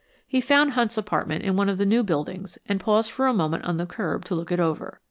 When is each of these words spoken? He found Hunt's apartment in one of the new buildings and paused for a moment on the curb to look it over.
He 0.27 0.41
found 0.41 0.71
Hunt's 0.71 0.97
apartment 0.97 1.43
in 1.43 1.55
one 1.55 1.69
of 1.69 1.77
the 1.77 1.85
new 1.85 2.01
buildings 2.01 2.57
and 2.65 2.79
paused 2.79 3.11
for 3.11 3.27
a 3.27 3.35
moment 3.35 3.65
on 3.65 3.77
the 3.77 3.85
curb 3.85 4.25
to 4.25 4.33
look 4.33 4.51
it 4.51 4.59
over. 4.59 4.99